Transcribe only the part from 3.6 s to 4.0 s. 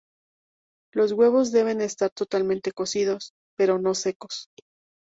no